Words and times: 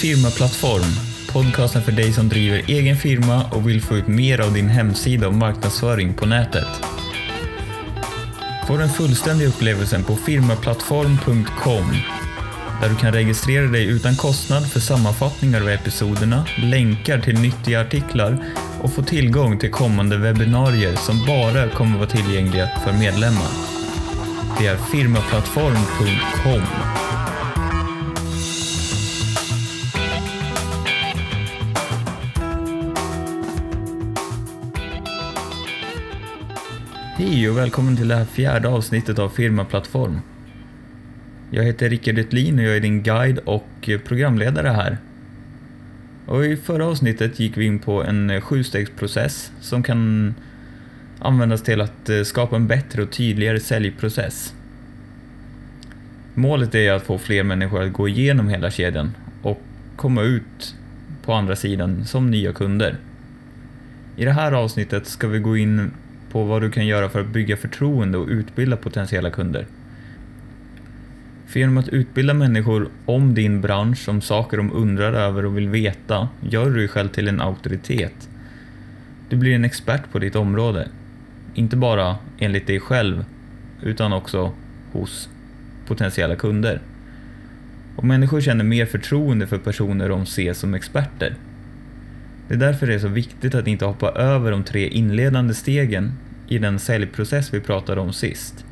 Firmaplattform, 0.00 0.94
podcasten 1.32 1.82
för 1.82 1.92
dig 1.92 2.12
som 2.12 2.28
driver 2.28 2.62
egen 2.68 2.96
firma 2.96 3.44
och 3.50 3.68
vill 3.68 3.82
få 3.82 3.96
ut 3.96 4.06
mer 4.06 4.40
av 4.40 4.54
din 4.54 4.68
hemsida 4.68 5.28
och 5.28 5.34
marknadsföring 5.34 6.14
på 6.14 6.26
nätet. 6.26 6.68
Få 8.66 8.76
den 8.76 8.88
fullständiga 8.88 9.48
upplevelsen 9.48 10.04
på 10.04 10.16
firmaplattform.com 10.16 11.92
där 12.82 12.88
du 12.88 12.96
kan 12.96 13.12
registrera 13.12 13.66
dig 13.66 13.86
utan 13.86 14.16
kostnad 14.16 14.70
för 14.70 14.80
sammanfattningar 14.80 15.60
av 15.60 15.68
episoderna, 15.68 16.46
länkar 16.56 17.20
till 17.20 17.40
nyttiga 17.40 17.80
artiklar 17.80 18.44
och 18.80 18.92
få 18.92 19.02
tillgång 19.02 19.58
till 19.58 19.70
kommande 19.70 20.16
webbinarier 20.16 20.96
som 20.96 21.26
bara 21.26 21.68
kommer 21.68 21.98
vara 21.98 22.08
tillgängliga 22.08 22.70
för 22.84 22.92
medlemmar. 22.92 23.50
Det 24.58 24.66
är 24.66 24.76
firmaplattform.com. 24.76 26.99
Hej 37.20 37.50
och 37.50 37.58
välkommen 37.58 37.96
till 37.96 38.08
det 38.08 38.14
här 38.14 38.24
fjärde 38.24 38.68
avsnittet 38.68 39.18
av 39.18 39.28
Firmaplattform. 39.28 40.20
Jag 41.50 41.64
heter 41.64 41.88
Rickard 41.88 42.18
Utlin 42.18 42.58
och 42.58 42.64
jag 42.64 42.76
är 42.76 42.80
din 42.80 43.02
guide 43.02 43.38
och 43.38 43.90
programledare 44.04 44.68
här. 44.68 44.98
Och 46.26 46.46
I 46.46 46.56
förra 46.56 46.86
avsnittet 46.86 47.40
gick 47.40 47.56
vi 47.56 47.64
in 47.64 47.78
på 47.78 48.04
en 48.04 48.40
sjustegsprocess 48.40 49.52
som 49.60 49.82
kan 49.82 50.34
användas 51.18 51.62
till 51.62 51.80
att 51.80 52.08
eh, 52.08 52.22
skapa 52.22 52.56
en 52.56 52.66
bättre 52.66 53.02
och 53.02 53.10
tydligare 53.10 53.60
säljprocess. 53.60 54.54
Målet 56.34 56.74
är 56.74 56.92
att 56.92 57.02
få 57.02 57.18
fler 57.18 57.42
människor 57.42 57.82
att 57.82 57.92
gå 57.92 58.08
igenom 58.08 58.48
hela 58.48 58.70
kedjan 58.70 59.14
och 59.42 59.62
komma 59.96 60.22
ut 60.22 60.74
på 61.24 61.32
andra 61.32 61.56
sidan 61.56 62.04
som 62.04 62.30
nya 62.30 62.52
kunder. 62.52 62.96
I 64.16 64.24
det 64.24 64.32
här 64.32 64.52
avsnittet 64.52 65.06
ska 65.06 65.28
vi 65.28 65.38
gå 65.38 65.56
in 65.56 65.90
på 66.30 66.44
vad 66.44 66.62
du 66.62 66.70
kan 66.70 66.86
göra 66.86 67.08
för 67.08 67.20
att 67.20 67.26
bygga 67.26 67.56
förtroende 67.56 68.18
och 68.18 68.28
utbilda 68.28 68.76
potentiella 68.76 69.30
kunder. 69.30 69.66
För 71.46 71.60
genom 71.60 71.78
att 71.78 71.88
utbilda 71.88 72.34
människor 72.34 72.88
om 73.06 73.34
din 73.34 73.60
bransch, 73.60 74.08
om 74.08 74.20
saker 74.20 74.56
de 74.56 74.72
undrar 74.72 75.12
över 75.12 75.44
och 75.44 75.56
vill 75.56 75.68
veta, 75.68 76.28
gör 76.40 76.70
du 76.70 76.76
dig 76.76 76.88
själv 76.88 77.08
till 77.08 77.28
en 77.28 77.40
auktoritet. 77.40 78.28
Du 79.28 79.36
blir 79.36 79.54
en 79.54 79.64
expert 79.64 80.12
på 80.12 80.18
ditt 80.18 80.36
område. 80.36 80.88
Inte 81.54 81.76
bara 81.76 82.16
enligt 82.38 82.66
dig 82.66 82.80
själv, 82.80 83.24
utan 83.82 84.12
också 84.12 84.52
hos 84.92 85.28
potentiella 85.86 86.36
kunder. 86.36 86.80
Och 87.96 88.04
människor 88.04 88.40
känner 88.40 88.64
mer 88.64 88.86
förtroende 88.86 89.46
för 89.46 89.58
personer 89.58 90.08
de 90.08 90.26
ser 90.26 90.52
som 90.52 90.74
experter. 90.74 91.34
Det 92.50 92.56
är 92.56 92.58
därför 92.58 92.86
det 92.86 92.94
är 92.94 92.98
så 92.98 93.08
viktigt 93.08 93.54
att 93.54 93.66
inte 93.66 93.84
hoppa 93.84 94.10
över 94.10 94.50
de 94.50 94.64
tre 94.64 94.88
inledande 94.88 95.54
stegen 95.54 96.12
i 96.48 96.58
den 96.58 96.78
säljprocess 96.78 97.54
vi 97.54 97.60
pratade 97.60 98.00
om 98.00 98.12
sist. 98.12 98.64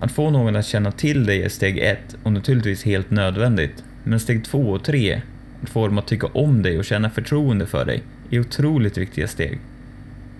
Att 0.00 0.12
få 0.12 0.30
någon 0.30 0.56
att 0.56 0.66
känna 0.66 0.92
till 0.92 1.26
dig 1.26 1.42
är 1.42 1.48
steg 1.48 1.78
ett 1.78 2.16
och 2.22 2.32
naturligtvis 2.32 2.84
helt 2.84 3.10
nödvändigt. 3.10 3.84
Men 4.04 4.20
steg 4.20 4.44
två 4.44 4.70
och 4.70 4.84
tre, 4.84 5.22
att 5.62 5.68
få 5.68 5.86
dem 5.86 5.98
att 5.98 6.06
tycka 6.06 6.26
om 6.26 6.62
dig 6.62 6.78
och 6.78 6.84
känna 6.84 7.10
förtroende 7.10 7.66
för 7.66 7.84
dig, 7.84 8.02
är 8.30 8.40
otroligt 8.40 8.98
viktiga 8.98 9.28
steg. 9.28 9.58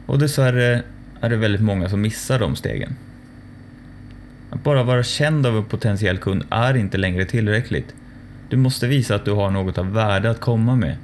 Och 0.06 0.18
dessvärre 0.18 0.82
är 1.20 1.30
det 1.30 1.36
väldigt 1.36 1.62
många 1.62 1.88
som 1.88 2.00
missar 2.00 2.38
de 2.38 2.56
stegen. 2.56 2.96
Att 4.50 4.64
bara 4.64 4.82
vara 4.82 5.02
känd 5.02 5.46
av 5.46 5.56
en 5.56 5.64
potentiell 5.64 6.18
kund 6.18 6.44
är 6.50 6.76
inte 6.76 6.98
längre 6.98 7.24
tillräckligt. 7.24 7.94
Du 8.48 8.56
måste 8.56 8.86
visa 8.86 9.14
att 9.14 9.24
du 9.24 9.30
har 9.30 9.50
något 9.50 9.78
av 9.78 9.92
värde 9.92 10.30
att 10.30 10.40
komma 10.40 10.76
med. 10.76 10.96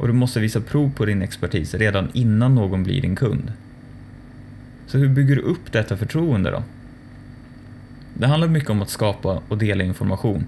Och 0.00 0.06
du 0.06 0.12
måste 0.12 0.40
visa 0.40 0.60
prov 0.60 0.92
på 0.96 1.04
din 1.04 1.22
expertis 1.22 1.74
redan 1.74 2.08
innan 2.12 2.54
någon 2.54 2.82
blir 2.82 3.02
din 3.02 3.16
kund. 3.16 3.52
Så 4.86 4.98
hur 4.98 5.08
bygger 5.08 5.36
du 5.36 5.42
upp 5.42 5.72
detta 5.72 5.96
förtroende 5.96 6.50
då? 6.50 6.62
Det 8.14 8.26
handlar 8.26 8.48
mycket 8.48 8.70
om 8.70 8.82
att 8.82 8.90
skapa 8.90 9.42
och 9.48 9.58
dela 9.58 9.84
information. 9.84 10.44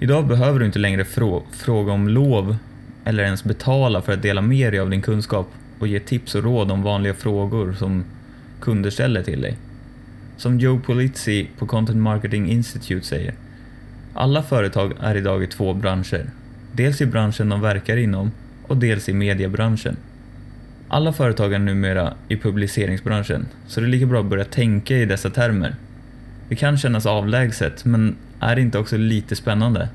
Idag 0.00 0.26
behöver 0.26 0.58
du 0.60 0.66
inte 0.66 0.78
längre 0.78 1.04
frå 1.04 1.42
fråga 1.50 1.92
om 1.92 2.08
lov 2.08 2.56
eller 3.04 3.24
ens 3.24 3.44
betala 3.44 4.02
för 4.02 4.12
att 4.12 4.22
dela 4.22 4.40
med 4.40 4.72
dig 4.72 4.80
av 4.80 4.90
din 4.90 5.02
kunskap 5.02 5.48
och 5.78 5.88
ge 5.88 6.00
tips 6.00 6.34
och 6.34 6.44
råd 6.44 6.70
om 6.70 6.82
vanliga 6.82 7.14
frågor 7.14 7.72
som 7.72 8.04
kunder 8.60 8.90
ställer 8.90 9.22
till 9.22 9.40
dig. 9.40 9.56
Som 10.36 10.58
Joe 10.58 10.80
Polizzi 10.80 11.48
på 11.58 11.66
Content 11.66 11.98
Marketing 11.98 12.50
Institute 12.50 13.06
säger, 13.06 13.34
alla 14.14 14.42
företag 14.42 14.92
är 15.00 15.16
idag 15.16 15.42
i 15.42 15.46
två 15.46 15.74
branscher. 15.74 16.30
Dels 16.72 17.00
i 17.00 17.06
branschen 17.06 17.48
de 17.48 17.60
verkar 17.60 17.96
inom 17.96 18.30
och 18.70 18.76
dels 18.76 19.08
i 19.08 19.12
mediebranschen. 19.12 19.96
Alla 20.88 21.12
företag 21.12 21.52
är 21.52 21.58
numera 21.58 22.14
i 22.28 22.36
publiceringsbranschen, 22.36 23.46
så 23.66 23.80
det 23.80 23.86
är 23.86 23.88
lika 23.88 24.06
bra 24.06 24.20
att 24.20 24.26
börja 24.26 24.44
tänka 24.44 24.96
i 24.96 25.04
dessa 25.04 25.30
termer. 25.30 25.74
Det 26.48 26.56
kan 26.56 26.78
kännas 26.78 27.06
avlägset, 27.06 27.84
men 27.84 28.16
är 28.40 28.56
det 28.56 28.62
inte 28.62 28.78
också 28.78 28.96
lite 28.96 29.36
spännande? 29.36 29.88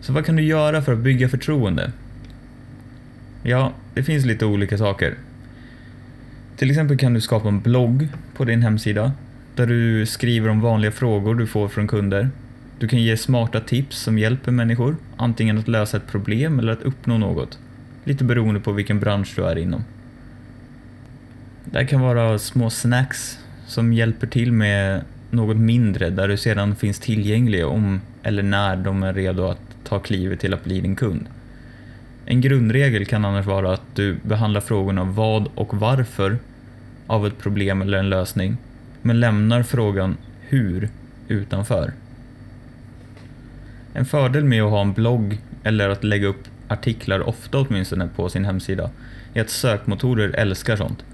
Så 0.00 0.12
vad 0.12 0.26
kan 0.26 0.36
du 0.36 0.42
göra 0.42 0.82
för 0.82 0.92
att 0.92 0.98
bygga 0.98 1.28
förtroende? 1.28 1.92
Ja, 3.42 3.72
det 3.94 4.02
finns 4.02 4.24
lite 4.24 4.46
olika 4.46 4.78
saker. 4.78 5.14
Till 6.56 6.70
exempel 6.70 6.98
kan 6.98 7.14
du 7.14 7.20
skapa 7.20 7.48
en 7.48 7.60
blogg 7.60 8.08
på 8.36 8.44
din 8.44 8.62
hemsida 8.62 9.12
där 9.54 9.66
du 9.66 10.06
skriver 10.06 10.48
om 10.48 10.60
vanliga 10.60 10.92
frågor 10.92 11.34
du 11.34 11.46
får 11.46 11.68
från 11.68 11.88
kunder. 11.88 12.30
Du 12.80 12.88
kan 12.88 13.02
ge 13.02 13.16
smarta 13.16 13.60
tips 13.60 13.98
som 13.98 14.18
hjälper 14.18 14.52
människor, 14.52 14.96
antingen 15.16 15.58
att 15.58 15.68
lösa 15.68 15.96
ett 15.96 16.06
problem 16.06 16.58
eller 16.58 16.72
att 16.72 16.82
uppnå 16.82 17.18
något. 17.18 17.58
Lite 18.04 18.24
beroende 18.24 18.60
på 18.60 18.72
vilken 18.72 19.00
bransch 19.00 19.32
du 19.36 19.44
är 19.44 19.58
inom. 19.58 19.84
Det 21.64 21.86
kan 21.86 22.00
vara 22.00 22.38
små 22.38 22.70
snacks 22.70 23.38
som 23.66 23.92
hjälper 23.92 24.26
till 24.26 24.52
med 24.52 25.04
något 25.30 25.56
mindre 25.56 26.10
där 26.10 26.28
du 26.28 26.36
sedan 26.36 26.76
finns 26.76 26.98
tillgänglig 26.98 27.66
om 27.66 28.00
eller 28.22 28.42
när 28.42 28.76
de 28.76 29.02
är 29.02 29.12
redo 29.12 29.44
att 29.44 29.76
ta 29.84 29.98
klivet 29.98 30.40
till 30.40 30.54
att 30.54 30.64
bli 30.64 30.80
din 30.80 30.96
kund. 30.96 31.26
En 32.26 32.40
grundregel 32.40 33.06
kan 33.06 33.24
annars 33.24 33.46
vara 33.46 33.72
att 33.72 33.94
du 33.94 34.16
behandlar 34.22 34.60
frågorna 34.60 35.04
vad 35.04 35.48
och 35.54 35.74
varför 35.74 36.38
av 37.06 37.26
ett 37.26 37.38
problem 37.38 37.82
eller 37.82 37.98
en 37.98 38.10
lösning, 38.10 38.56
men 39.02 39.20
lämnar 39.20 39.62
frågan 39.62 40.16
hur 40.48 40.88
utanför. 41.28 41.92
En 43.94 44.04
fördel 44.04 44.44
med 44.44 44.62
att 44.62 44.70
ha 44.70 44.80
en 44.80 44.92
blogg 44.92 45.38
eller 45.62 45.88
att 45.88 46.04
lägga 46.04 46.26
upp 46.26 46.48
artiklar 46.68 47.28
ofta 47.28 47.58
åtminstone 47.58 48.08
på 48.16 48.28
sin 48.28 48.44
hemsida 48.44 48.90
är 49.34 49.40
att 49.40 49.50
sökmotorer 49.50 50.34
älskar 50.36 50.76
sånt. 50.76 51.04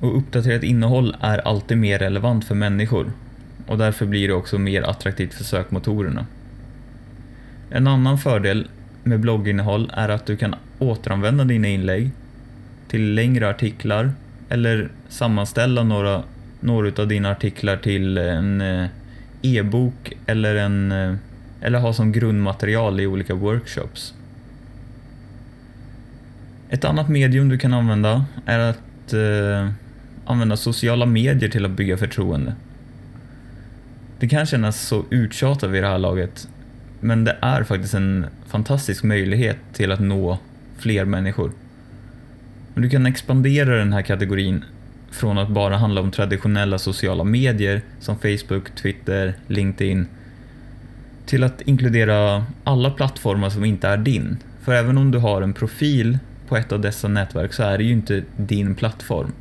Och 0.00 0.16
uppdaterat 0.16 0.62
innehåll 0.62 1.16
är 1.20 1.38
alltid 1.38 1.78
mer 1.78 1.98
relevant 1.98 2.44
för 2.44 2.54
människor 2.54 3.12
och 3.66 3.78
därför 3.78 4.06
blir 4.06 4.28
det 4.28 4.34
också 4.34 4.58
mer 4.58 4.82
attraktivt 4.82 5.34
för 5.34 5.44
sökmotorerna. 5.44 6.26
En 7.70 7.86
annan 7.86 8.18
fördel 8.18 8.68
med 9.02 9.20
blogginnehåll 9.20 9.90
är 9.94 10.08
att 10.08 10.26
du 10.26 10.36
kan 10.36 10.54
återanvända 10.78 11.44
dina 11.44 11.68
inlägg 11.68 12.10
till 12.88 13.14
längre 13.14 13.50
artiklar 13.50 14.12
eller 14.48 14.88
sammanställa 15.08 15.82
några, 15.82 16.22
några 16.60 17.02
av 17.02 17.08
dina 17.08 17.30
artiklar 17.30 17.76
till 17.76 18.18
en 18.18 18.60
eh, 18.60 18.86
e-bok 19.42 20.12
eller, 20.26 20.54
en, 20.54 20.92
eh, 20.92 21.14
eller 21.60 21.78
ha 21.78 21.92
som 21.92 22.12
grundmaterial 22.12 23.00
i 23.00 23.06
olika 23.06 23.34
workshops. 23.34 24.14
Ett 26.68 26.84
annat 26.84 27.08
medium 27.08 27.48
du 27.48 27.58
kan 27.58 27.74
använda 27.74 28.24
är 28.46 28.58
att 28.58 29.12
eh, 29.12 29.70
använda 30.24 30.56
sociala 30.56 31.06
medier 31.06 31.48
till 31.48 31.64
att 31.64 31.70
bygga 31.70 31.96
förtroende. 31.96 32.54
Det 34.18 34.28
kan 34.28 34.46
kännas 34.46 34.80
så 34.80 35.04
uttjatat 35.10 35.70
vid 35.70 35.82
det 35.82 35.88
här 35.88 35.98
laget, 35.98 36.48
men 37.00 37.24
det 37.24 37.36
är 37.40 37.62
faktiskt 37.62 37.94
en 37.94 38.26
fantastisk 38.46 39.02
möjlighet 39.02 39.58
till 39.72 39.92
att 39.92 40.00
nå 40.00 40.38
fler 40.78 41.04
människor. 41.04 41.52
du 42.74 42.90
kan 42.90 43.06
expandera 43.06 43.76
den 43.76 43.92
här 43.92 44.02
kategorin 44.02 44.64
från 45.12 45.38
att 45.38 45.48
bara 45.48 45.76
handla 45.76 46.00
om 46.00 46.10
traditionella 46.10 46.78
sociala 46.78 47.24
medier 47.24 47.82
som 48.00 48.18
Facebook, 48.18 48.74
Twitter, 48.74 49.34
LinkedIn 49.46 50.06
till 51.26 51.44
att 51.44 51.60
inkludera 51.60 52.46
alla 52.64 52.90
plattformar 52.90 53.50
som 53.50 53.64
inte 53.64 53.88
är 53.88 53.96
din. 53.96 54.36
För 54.62 54.74
även 54.74 54.98
om 54.98 55.10
du 55.10 55.18
har 55.18 55.42
en 55.42 55.52
profil 55.52 56.18
på 56.48 56.56
ett 56.56 56.72
av 56.72 56.80
dessa 56.80 57.08
nätverk 57.08 57.52
så 57.52 57.62
är 57.62 57.78
det 57.78 57.84
ju 57.84 57.92
inte 57.92 58.22
din 58.36 58.74
plattform. 58.74 59.32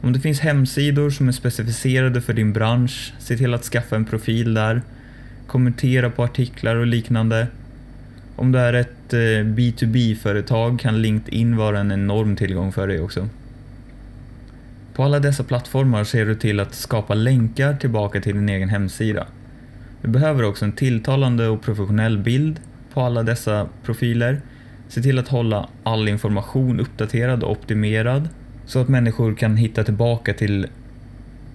Om 0.00 0.12
det 0.12 0.20
finns 0.20 0.40
hemsidor 0.40 1.10
som 1.10 1.28
är 1.28 1.32
specificerade 1.32 2.20
för 2.20 2.32
din 2.32 2.52
bransch, 2.52 3.12
se 3.18 3.36
till 3.36 3.54
att 3.54 3.64
skaffa 3.64 3.96
en 3.96 4.04
profil 4.04 4.54
där. 4.54 4.82
Kommentera 5.46 6.10
på 6.10 6.24
artiklar 6.24 6.76
och 6.76 6.86
liknande. 6.86 7.46
Om 8.36 8.52
du 8.52 8.58
är 8.58 8.72
ett 8.72 9.12
eh, 9.12 9.44
B2B-företag 9.44 10.80
kan 10.80 11.02
LinkedIn 11.02 11.56
vara 11.56 11.80
en 11.80 11.92
enorm 11.92 12.36
tillgång 12.36 12.72
för 12.72 12.88
dig 12.88 13.00
också. 13.00 13.28
På 14.94 15.02
alla 15.04 15.18
dessa 15.18 15.44
plattformar 15.44 16.04
ser 16.04 16.26
du 16.26 16.34
till 16.34 16.60
att 16.60 16.74
skapa 16.74 17.14
länkar 17.14 17.74
tillbaka 17.74 18.20
till 18.20 18.34
din 18.34 18.48
egen 18.48 18.68
hemsida. 18.68 19.26
Du 20.02 20.08
behöver 20.08 20.42
också 20.42 20.64
en 20.64 20.72
tilltalande 20.72 21.48
och 21.48 21.62
professionell 21.62 22.18
bild 22.18 22.60
på 22.94 23.00
alla 23.00 23.22
dessa 23.22 23.68
profiler. 23.84 24.40
Se 24.88 25.02
till 25.02 25.18
att 25.18 25.28
hålla 25.28 25.68
all 25.82 26.08
information 26.08 26.80
uppdaterad 26.80 27.42
och 27.42 27.50
optimerad 27.50 28.28
så 28.66 28.78
att 28.78 28.88
människor 28.88 29.34
kan 29.34 29.56
hitta 29.56 29.84
tillbaka 29.84 30.34
till 30.34 30.66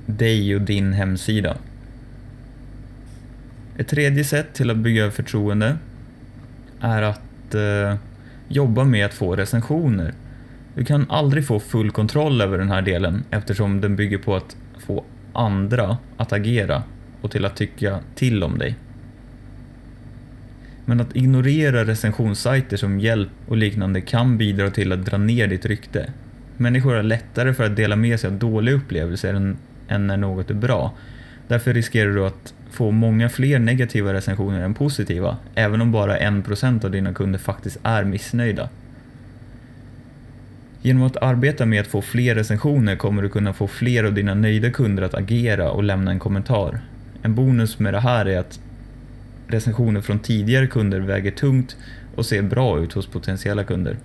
dig 0.05 0.55
och 0.55 0.61
din 0.61 0.93
hemsida. 0.93 1.57
Ett 3.77 3.87
tredje 3.87 4.23
sätt 4.23 4.53
till 4.53 4.69
att 4.69 4.77
bygga 4.77 5.11
förtroende 5.11 5.77
är 6.81 7.01
att 7.01 7.55
eh, 7.55 7.95
jobba 8.47 8.83
med 8.83 9.05
att 9.05 9.13
få 9.13 9.35
recensioner. 9.35 10.13
Du 10.75 10.85
kan 10.85 11.05
aldrig 11.09 11.47
få 11.47 11.59
full 11.59 11.91
kontroll 11.91 12.41
över 12.41 12.57
den 12.57 12.69
här 12.69 12.81
delen 12.81 13.23
eftersom 13.29 13.81
den 13.81 13.95
bygger 13.95 14.17
på 14.17 14.35
att 14.35 14.57
få 14.85 15.03
andra 15.33 15.97
att 16.17 16.33
agera 16.33 16.83
och 17.21 17.31
till 17.31 17.45
att 17.45 17.55
tycka 17.55 17.99
till 18.15 18.43
om 18.43 18.57
dig. 18.57 18.75
Men 20.85 21.01
att 21.01 21.15
ignorera 21.15 21.85
recensionssajter 21.85 22.77
som 22.77 22.99
hjälp 22.99 23.29
och 23.47 23.57
liknande 23.57 24.01
kan 24.01 24.37
bidra 24.37 24.69
till 24.69 24.91
att 24.91 25.05
dra 25.05 25.17
ner 25.17 25.47
ditt 25.47 25.65
rykte. 25.65 26.11
Människor 26.57 26.95
har 26.95 27.03
lättare 27.03 27.53
för 27.53 27.63
att 27.63 27.75
dela 27.75 27.95
med 27.95 28.19
sig 28.19 28.27
av 28.27 28.33
dåliga 28.33 28.75
upplevelser 28.75 29.33
än, 29.33 29.57
än 29.87 30.07
när 30.07 30.17
något 30.17 30.49
är 30.49 30.53
bra. 30.53 30.93
Därför 31.47 31.73
riskerar 31.73 32.11
du 32.11 32.25
att 32.25 32.53
få 32.71 32.91
många 32.91 33.29
fler 33.29 33.59
negativa 33.59 34.13
recensioner 34.13 34.61
än 34.61 34.73
positiva, 34.73 35.37
även 35.55 35.81
om 35.81 35.91
bara 35.91 36.19
1% 36.19 36.85
av 36.85 36.91
dina 36.91 37.13
kunder 37.13 37.39
faktiskt 37.39 37.77
är 37.83 38.03
missnöjda. 38.03 38.69
Genom 40.85 41.03
att 41.03 41.17
arbeta 41.17 41.65
med 41.65 41.81
att 41.81 41.87
få 41.87 42.01
fler 42.01 42.35
recensioner 42.35 42.95
kommer 42.95 43.21
du 43.21 43.29
kunna 43.29 43.53
få 43.53 43.67
fler 43.67 44.03
av 44.03 44.13
dina 44.13 44.33
nöjda 44.33 44.71
kunder 44.71 45.03
att 45.03 45.13
agera 45.13 45.71
och 45.71 45.83
lämna 45.83 46.11
en 46.11 46.19
kommentar. 46.19 46.79
En 47.21 47.35
bonus 47.35 47.79
med 47.79 47.93
det 47.93 47.99
här 47.99 48.25
är 48.25 48.39
att 48.39 48.59
recensioner 49.47 50.01
från 50.01 50.19
tidigare 50.19 50.67
kunder 50.67 50.99
väger 50.99 51.31
tungt 51.31 51.77
och 52.15 52.25
ser 52.25 52.41
bra 52.41 52.79
ut 52.79 52.93
hos 52.93 53.07
potentiella 53.07 53.63
kunder. 53.63 53.97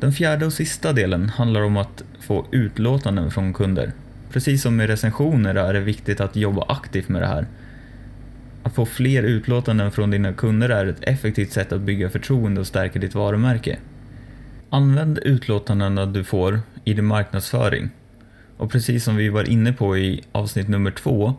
Den 0.00 0.12
fjärde 0.12 0.46
och 0.46 0.52
sista 0.52 0.92
delen 0.92 1.28
handlar 1.28 1.60
om 1.60 1.76
att 1.76 2.02
få 2.20 2.46
utlåtanden 2.50 3.30
från 3.30 3.54
kunder. 3.54 3.92
Precis 4.32 4.62
som 4.62 4.76
med 4.76 4.86
recensioner 4.86 5.54
är 5.54 5.72
det 5.72 5.80
viktigt 5.80 6.20
att 6.20 6.36
jobba 6.36 6.64
aktivt 6.68 7.08
med 7.08 7.22
det 7.22 7.28
här. 7.28 7.46
Att 8.62 8.74
få 8.74 8.86
fler 8.86 9.22
utlåtanden 9.22 9.92
från 9.92 10.10
dina 10.10 10.32
kunder 10.32 10.68
är 10.68 10.86
ett 10.86 11.02
effektivt 11.04 11.52
sätt 11.52 11.72
att 11.72 11.80
bygga 11.80 12.10
förtroende 12.10 12.60
och 12.60 12.66
stärka 12.66 12.98
ditt 12.98 13.14
varumärke. 13.14 13.78
Använd 14.76 15.18
utlåtandena 15.18 16.06
du 16.06 16.24
får 16.24 16.60
i 16.84 16.94
din 16.94 17.04
marknadsföring. 17.04 17.90
Och 18.56 18.70
precis 18.70 19.04
som 19.04 19.16
vi 19.16 19.28
var 19.28 19.50
inne 19.50 19.72
på 19.72 19.98
i 19.98 20.24
avsnitt 20.32 20.68
nummer 20.68 20.90
två 20.90 21.34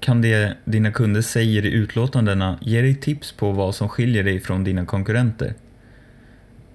kan 0.00 0.22
det 0.22 0.56
dina 0.64 0.92
kunder 0.92 1.22
säger 1.22 1.66
i 1.66 1.72
utlåtandena 1.72 2.58
ge 2.60 2.80
dig 2.80 2.94
tips 2.94 3.32
på 3.32 3.52
vad 3.52 3.74
som 3.74 3.88
skiljer 3.88 4.24
dig 4.24 4.40
från 4.40 4.64
dina 4.64 4.86
konkurrenter. 4.86 5.54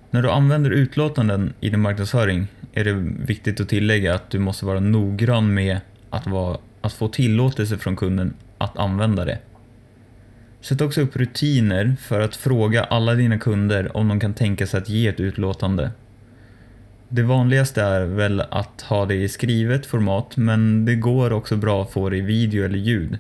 När 0.10 0.22
du 0.22 0.30
använder 0.30 0.72
utlåtanden 0.72 1.54
i 1.60 1.70
din 1.70 1.80
marknadsföring 1.80 2.48
är 2.74 2.84
det 2.84 2.94
viktigt 3.26 3.60
att 3.60 3.70
tillägga 3.70 4.16
att 4.16 4.30
du 4.30 4.40
måste 4.40 4.66
vara 4.66 4.80
noggrann 4.80 5.54
med 5.54 5.80
att, 6.10 6.28
vara, 6.28 6.58
att 6.82 6.94
få 6.94 7.08
tillåtelse 7.08 7.78
från 7.78 7.96
kunden 7.96 8.34
att 8.58 8.78
använda 8.78 9.26
det. 9.26 9.40
Sätt 10.62 10.82
också 10.82 11.02
upp 11.02 11.16
rutiner 11.16 11.96
för 12.00 12.20
att 12.20 12.36
fråga 12.36 12.84
alla 12.84 13.16
dina 13.16 13.38
kunder 13.38 13.98
om 13.98 14.08
de 14.08 14.20
kan 14.20 14.34
tänka 14.34 14.68
sig 14.68 14.78
att 14.78 14.90
ge 14.90 15.08
ett 15.08 15.20
utlåtande. 15.20 15.92
Det 17.10 17.24
vanligaste 17.24 17.82
är 17.82 18.06
väl 18.06 18.42
att 18.42 18.82
ha 18.82 19.06
det 19.06 19.16
i 19.16 19.30
skrivet 19.30 19.86
format 19.86 20.38
men 20.38 20.86
det 20.86 20.96
går 20.96 21.34
också 21.34 21.56
bra 21.56 21.82
att 21.82 21.92
få 21.92 22.10
det 22.10 22.18
i 22.18 22.22
video 22.22 22.66
eller 22.66 22.78
ljud. 22.78 23.20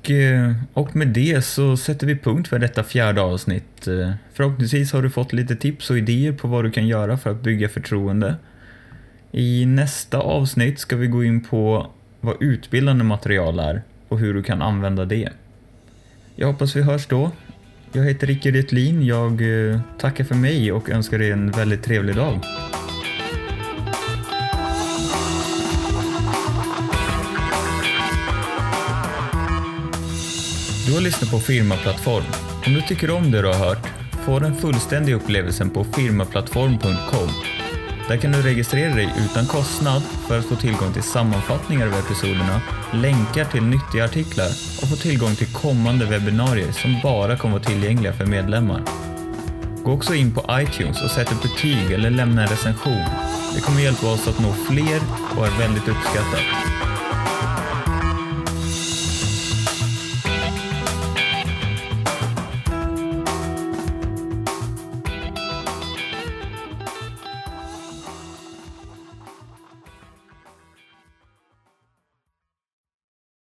Och, 0.00 0.10
eh, 0.10 0.52
och 0.72 0.96
med 0.96 1.08
det 1.08 1.44
så 1.44 1.76
sätter 1.76 2.06
vi 2.06 2.18
punkt 2.18 2.48
för 2.48 2.58
detta 2.58 2.84
fjärde 2.84 3.20
avsnitt. 3.20 3.86
Eh, 3.86 4.12
förhoppningsvis 4.32 4.92
har 4.92 5.02
du 5.02 5.10
fått 5.10 5.32
lite 5.32 5.56
tips 5.56 5.90
och 5.90 5.98
idéer 5.98 6.32
på 6.32 6.48
vad 6.48 6.64
du 6.64 6.70
kan 6.70 6.86
göra 6.86 7.18
för 7.18 7.30
att 7.30 7.42
bygga 7.42 7.68
förtroende. 7.68 8.36
I 9.32 9.66
nästa 9.66 10.18
avsnitt 10.18 10.78
ska 10.78 10.96
vi 10.96 11.06
gå 11.06 11.24
in 11.24 11.44
på 11.44 11.86
vad 12.20 12.42
utbildande 12.42 13.04
material 13.04 13.58
är 13.58 13.82
och 14.08 14.18
hur 14.18 14.34
du 14.34 14.42
kan 14.42 14.62
använda 14.62 15.04
det. 15.04 15.28
Jag 16.40 16.46
hoppas 16.46 16.76
vi 16.76 16.82
hörs 16.82 17.06
då. 17.06 17.30
Jag 17.92 18.04
heter 18.04 18.26
Rickard 18.26 18.56
Etlin. 18.56 19.06
Jag 19.06 19.32
eh, 19.70 19.80
tackar 19.98 20.24
för 20.24 20.34
mig 20.34 20.72
och 20.72 20.90
önskar 20.90 21.18
dig 21.18 21.30
en 21.30 21.50
väldigt 21.50 21.82
trevlig 21.82 22.16
dag. 22.16 22.40
Du 30.86 30.94
har 30.94 31.00
lyssnat 31.00 31.30
på 31.30 31.38
Firmaplattform. 31.38 32.24
Om 32.66 32.74
du 32.74 32.82
tycker 32.82 33.10
om 33.10 33.30
det 33.30 33.42
du 33.42 33.48
har 33.48 33.54
hört, 33.54 33.86
få 34.24 34.38
den 34.38 34.54
fullständiga 34.54 35.16
upplevelsen 35.16 35.70
på 35.70 35.84
firmaplattform.com. 35.84 37.57
Där 38.08 38.16
kan 38.16 38.32
du 38.32 38.42
registrera 38.42 38.94
dig 38.94 39.14
utan 39.24 39.46
kostnad 39.46 40.02
för 40.02 40.38
att 40.38 40.44
få 40.44 40.56
tillgång 40.56 40.92
till 40.92 41.02
sammanfattningar 41.02 41.86
av 41.86 41.92
episoderna, 41.92 42.60
länkar 42.92 43.44
till 43.44 43.62
nyttiga 43.62 44.04
artiklar 44.04 44.48
och 44.82 44.88
få 44.88 44.96
tillgång 44.96 45.34
till 45.34 45.52
kommande 45.52 46.06
webbinarier 46.06 46.72
som 46.72 46.96
bara 47.02 47.36
kommer 47.36 47.54
vara 47.54 47.64
tillgängliga 47.64 48.12
för 48.12 48.26
medlemmar. 48.26 48.82
Gå 49.84 49.92
också 49.92 50.14
in 50.14 50.34
på 50.34 50.44
iTunes 50.50 51.02
och 51.02 51.10
sätt 51.10 51.32
ett 51.32 51.42
betyg 51.42 51.90
eller 51.90 52.10
lämna 52.10 52.42
en 52.42 52.48
recension. 52.48 53.04
Det 53.54 53.60
kommer 53.60 53.80
hjälpa 53.80 54.12
oss 54.12 54.28
att 54.28 54.40
nå 54.40 54.52
fler 54.52 55.00
och 55.36 55.46
är 55.46 55.58
väldigt 55.58 55.88
uppskattat. 55.88 56.87